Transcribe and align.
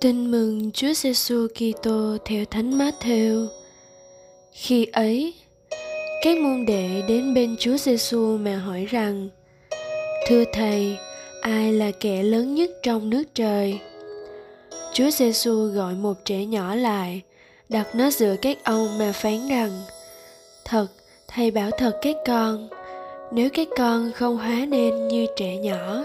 Tin 0.00 0.30
mừng 0.30 0.70
Chúa 0.72 0.92
Giêsu 0.92 1.46
Kitô 1.54 2.16
theo 2.24 2.44
Thánh 2.44 2.78
Matthew. 2.78 3.46
Khi 4.52 4.86
ấy, 4.92 5.34
các 6.22 6.38
môn 6.38 6.66
đệ 6.66 7.02
đến 7.08 7.34
bên 7.34 7.56
Chúa 7.58 7.76
Giêsu 7.76 8.36
mà 8.36 8.56
hỏi 8.56 8.86
rằng: 8.90 9.28
Thưa 10.26 10.44
thầy, 10.52 10.96
ai 11.40 11.72
là 11.72 11.90
kẻ 12.00 12.22
lớn 12.22 12.54
nhất 12.54 12.70
trong 12.82 13.10
nước 13.10 13.22
trời? 13.34 13.78
Chúa 14.92 15.10
Giêsu 15.10 15.66
gọi 15.66 15.94
một 15.94 16.24
trẻ 16.24 16.44
nhỏ 16.44 16.74
lại, 16.74 17.22
đặt 17.68 17.94
nó 17.94 18.10
giữa 18.10 18.36
các 18.42 18.64
ông 18.64 18.98
mà 18.98 19.12
phán 19.12 19.48
rằng: 19.48 19.70
Thật, 20.64 20.86
thầy 21.28 21.50
bảo 21.50 21.70
thật 21.70 21.98
các 22.02 22.16
con, 22.26 22.68
nếu 23.32 23.48
các 23.52 23.68
con 23.76 24.12
không 24.12 24.36
hóa 24.36 24.66
nên 24.68 25.08
như 25.08 25.26
trẻ 25.36 25.56
nhỏ, 25.56 26.04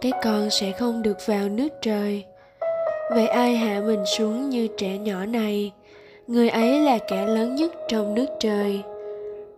các 0.00 0.14
con 0.24 0.50
sẽ 0.50 0.72
không 0.72 1.02
được 1.02 1.16
vào 1.26 1.48
nước 1.48 1.68
trời 1.82 2.24
vậy 3.10 3.26
ai 3.26 3.56
hạ 3.56 3.82
mình 3.86 4.06
xuống 4.18 4.50
như 4.50 4.68
trẻ 4.76 4.98
nhỏ 4.98 5.26
này? 5.26 5.72
Người 6.26 6.48
ấy 6.48 6.80
là 6.80 6.98
kẻ 6.98 7.26
lớn 7.26 7.54
nhất 7.54 7.72
trong 7.88 8.14
nước 8.14 8.26
trời. 8.40 8.82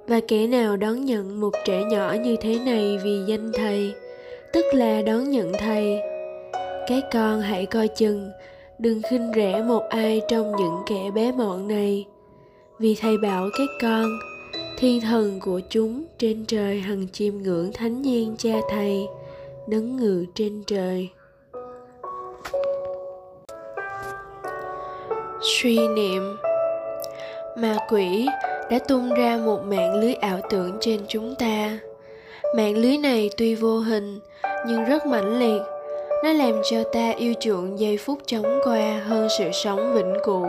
Và 0.06 0.20
kẻ 0.28 0.46
nào 0.46 0.76
đón 0.76 1.04
nhận 1.04 1.40
một 1.40 1.50
trẻ 1.64 1.82
nhỏ 1.90 2.14
như 2.24 2.36
thế 2.40 2.58
này 2.58 2.98
vì 3.04 3.18
danh 3.26 3.52
thầy? 3.54 3.92
Tức 4.52 4.64
là 4.72 5.02
đón 5.02 5.30
nhận 5.30 5.52
thầy. 5.58 6.00
Các 6.88 7.04
con 7.12 7.40
hãy 7.40 7.66
coi 7.66 7.88
chừng, 7.88 8.30
đừng 8.78 9.02
khinh 9.10 9.32
rẻ 9.36 9.62
một 9.62 9.82
ai 9.88 10.20
trong 10.28 10.52
những 10.56 10.76
kẻ 10.86 11.10
bé 11.14 11.32
mọn 11.32 11.68
này. 11.68 12.06
Vì 12.78 12.96
thầy 13.00 13.18
bảo 13.18 13.48
các 13.58 13.68
con 13.82 14.06
thiên 14.78 15.00
thần 15.00 15.40
của 15.40 15.60
chúng 15.70 16.04
trên 16.18 16.44
trời 16.48 16.80
hằng 16.80 17.06
chiêm 17.12 17.34
ngưỡng 17.36 17.72
thánh 17.72 18.02
nhiên 18.02 18.34
cha 18.38 18.54
thầy, 18.70 19.06
đấng 19.68 19.96
ngự 19.96 20.24
trên 20.34 20.62
trời. 20.66 21.08
Suy 25.48 25.88
niệm. 25.88 26.36
Ma 27.56 27.76
quỷ 27.88 28.26
đã 28.70 28.78
tung 28.88 29.14
ra 29.14 29.36
một 29.44 29.62
mạng 29.64 29.94
lưới 29.94 30.14
ảo 30.14 30.38
tưởng 30.50 30.76
trên 30.80 31.00
chúng 31.08 31.34
ta. 31.34 31.78
Mạng 32.56 32.76
lưới 32.76 32.98
này 32.98 33.30
tuy 33.36 33.54
vô 33.54 33.78
hình, 33.78 34.20
nhưng 34.66 34.84
rất 34.84 35.06
mãnh 35.06 35.38
liệt. 35.38 35.62
Nó 36.24 36.32
làm 36.32 36.62
cho 36.70 36.84
ta 36.92 37.10
yêu 37.16 37.34
chuộng 37.40 37.78
giây 37.78 37.96
phút 37.96 38.18
chóng 38.26 38.60
qua 38.64 39.00
hơn 39.06 39.28
sự 39.38 39.44
sống 39.52 39.92
vĩnh 39.94 40.14
cửu, 40.24 40.46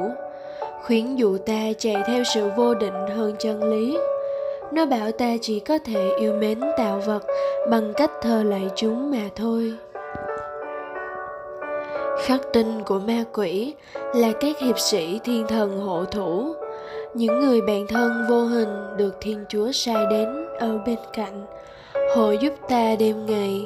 khuyến 0.83 1.15
dụ 1.15 1.37
ta 1.37 1.63
chạy 1.77 1.95
theo 2.07 2.23
sự 2.35 2.49
vô 2.57 2.73
định 2.73 3.07
hơn 3.15 3.35
chân 3.39 3.63
lý. 3.63 3.97
Nó 4.71 4.85
bảo 4.85 5.11
ta 5.11 5.35
chỉ 5.41 5.59
có 5.59 5.77
thể 5.85 6.11
yêu 6.19 6.33
mến 6.33 6.61
tạo 6.77 7.01
vật 7.05 7.23
bằng 7.69 7.93
cách 7.97 8.11
thờ 8.21 8.43
lạy 8.43 8.69
chúng 8.75 9.11
mà 9.11 9.29
thôi 9.35 9.73
khắc 12.25 12.41
tinh 12.53 12.83
của 12.85 12.99
ma 12.99 13.23
quỷ 13.33 13.73
là 14.15 14.31
các 14.39 14.59
hiệp 14.59 14.79
sĩ 14.79 15.19
thiên 15.23 15.47
thần 15.47 15.79
hộ 15.79 16.05
thủ. 16.05 16.53
Những 17.13 17.39
người 17.39 17.61
bạn 17.61 17.87
thân 17.87 18.11
vô 18.29 18.41
hình 18.41 18.97
được 18.97 19.17
thiên 19.21 19.45
chúa 19.49 19.71
sai 19.71 20.05
đến 20.09 20.27
ở 20.59 20.77
bên 20.85 20.97
cạnh, 21.13 21.45
hộ 22.15 22.31
giúp 22.31 22.53
ta 22.69 22.95
đêm 22.99 23.25
ngày. 23.25 23.65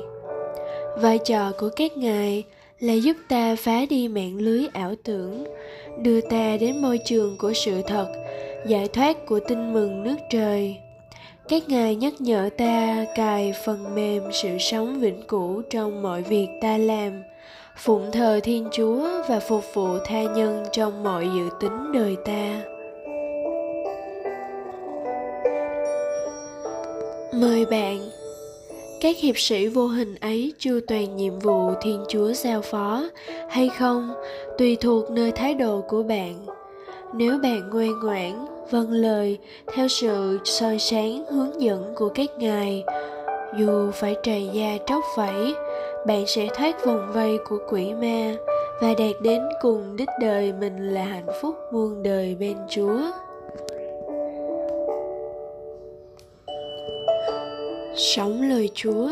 Vai 0.98 1.18
trò 1.18 1.52
của 1.60 1.70
các 1.76 1.98
ngài 1.98 2.44
là 2.80 2.94
giúp 2.94 3.18
ta 3.30 3.56
phá 3.60 3.86
đi 3.90 4.08
mạng 4.08 4.38
lưới 4.40 4.66
ảo 4.74 4.94
tưởng, 5.04 5.44
đưa 6.02 6.22
ta 6.22 6.58
đến 6.60 6.82
môi 6.82 7.00
trường 7.06 7.38
của 7.38 7.54
sự 7.54 7.82
thật, 7.88 8.08
giải 8.68 8.88
thoát 8.88 9.26
của 9.26 9.40
tin 9.48 9.74
mừng 9.74 10.04
nước 10.04 10.16
trời. 10.32 10.76
Các 11.50 11.70
ngài 11.70 11.96
nhắc 11.96 12.14
nhở 12.20 12.50
ta 12.58 13.06
cài 13.16 13.54
phần 13.66 13.96
mềm 13.96 14.24
sự 14.32 14.50
sống 14.60 15.00
vĩnh 15.00 15.22
cửu 15.28 15.62
trong 15.70 16.02
mọi 16.02 16.22
việc 16.22 16.48
ta 16.62 16.78
làm 16.78 17.24
phụng 17.78 18.12
thờ 18.12 18.40
thiên 18.44 18.68
chúa 18.72 19.08
và 19.30 19.40
phục 19.40 19.64
vụ 19.74 19.98
tha 20.06 20.24
nhân 20.24 20.64
trong 20.72 21.04
mọi 21.04 21.30
dự 21.36 21.50
tính 21.60 21.92
đời 21.94 22.18
ta. 22.26 22.62
Mời 27.34 27.66
bạn, 27.66 28.00
các 29.02 29.18
hiệp 29.18 29.38
sĩ 29.38 29.68
vô 29.68 29.88
hình 29.88 30.16
ấy 30.22 30.54
chưa 30.60 30.80
toàn 30.80 31.16
nhiệm 31.16 31.40
vụ 31.40 31.72
thiên 31.82 32.04
chúa 32.08 32.32
giao 32.32 32.62
phó 32.62 33.04
hay 33.50 33.70
không 33.80 34.14
tùy 34.58 34.76
thuộc 34.76 35.12
nơi 35.12 35.32
thái 35.32 35.54
độ 35.54 35.82
của 35.88 36.04
bạn. 36.04 36.46
Nếu 37.14 37.38
bạn 37.38 37.70
ngoan 37.70 38.00
ngoãn 38.00 38.46
vâng 38.72 38.92
lời, 38.92 39.38
theo 39.74 39.88
sự 39.88 40.40
soi 40.44 40.80
sáng 40.80 41.26
hướng 41.26 41.62
dẫn 41.62 41.94
của 41.96 42.10
các 42.10 42.30
ngài, 42.38 42.84
dù 43.58 43.92
phải 43.92 44.16
trầy 44.24 44.50
da 44.54 44.78
tróc 44.88 45.04
vẫy 45.18 45.54
bạn 46.06 46.28
sẽ 46.28 46.48
thoát 46.54 46.86
vòng 46.86 47.12
vây 47.14 47.40
của 47.50 47.58
quỷ 47.70 47.94
ma 47.94 48.36
và 48.82 48.88
đạt 48.88 49.22
đến 49.22 49.42
cùng 49.62 49.96
đích 49.96 50.10
đời 50.22 50.54
mình 50.60 50.94
là 50.94 51.04
hạnh 51.04 51.28
phúc 51.42 51.56
muôn 51.72 52.04
đời 52.04 52.36
bên 52.40 52.58
chúa. 52.70 53.00
Sống 57.96 58.42
lời 58.50 58.70
chúa. 58.74 59.10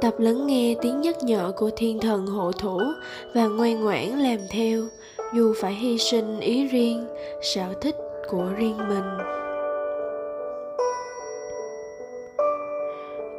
Tập 0.00 0.14
lắng 0.18 0.46
nghe 0.46 0.74
tiếng 0.82 1.00
nhắc 1.00 1.16
nhở 1.22 1.52
của 1.56 1.70
thiên 1.76 2.00
thần 2.00 2.26
hộ 2.26 2.52
thủ 2.52 2.80
và 3.34 3.46
ngoan 3.46 3.84
ngoãn 3.84 4.08
làm 4.08 4.38
theo, 4.50 4.82
dù 5.34 5.54
phải 5.60 5.72
hy 5.72 5.98
sinh 5.98 6.40
ý 6.40 6.66
riêng, 6.66 7.06
sở 7.42 7.74
thích 7.80 7.96
của 8.28 8.44
riêng 8.56 8.78
mình. 8.88 9.18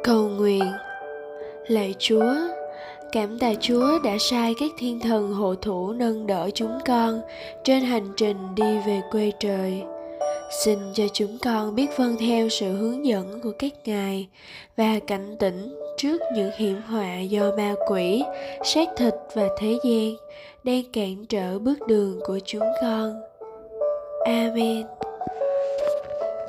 Cầu 0.04 0.28
nguyện 0.28 0.72
lạy 1.68 1.94
chúa, 1.98 2.34
cảm 3.12 3.38
tạ 3.38 3.52
chúa 3.60 3.98
đã 4.04 4.16
sai 4.20 4.54
các 4.60 4.70
thiên 4.78 5.00
thần 5.00 5.32
hộ 5.32 5.54
thủ 5.54 5.92
nâng 5.92 6.26
đỡ 6.26 6.50
chúng 6.54 6.78
con 6.86 7.20
trên 7.64 7.82
hành 7.82 8.08
trình 8.16 8.54
đi 8.54 8.78
về 8.86 9.00
quê 9.10 9.32
trời. 9.40 9.82
Xin 10.64 10.78
cho 10.94 11.04
chúng 11.12 11.38
con 11.42 11.74
biết 11.74 11.96
vâng 11.96 12.16
theo 12.20 12.48
sự 12.48 12.72
hướng 12.72 13.06
dẫn 13.06 13.40
của 13.40 13.52
các 13.58 13.72
ngài 13.84 14.28
và 14.76 14.98
cảnh 15.06 15.36
tỉnh 15.38 15.74
trước 15.96 16.22
những 16.34 16.50
hiểm 16.56 16.82
họa 16.86 17.20
do 17.20 17.50
ma 17.56 17.74
quỷ, 17.88 18.22
xác 18.64 18.88
thịt 18.96 19.14
và 19.34 19.48
thế 19.58 19.78
gian 19.84 20.14
đang 20.64 20.82
cản 20.92 21.26
trở 21.28 21.58
bước 21.58 21.86
đường 21.86 22.20
của 22.26 22.38
chúng 22.44 22.68
con. 22.82 23.14
Amen. 24.24 24.86